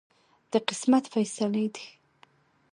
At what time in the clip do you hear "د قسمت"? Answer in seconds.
0.51-1.03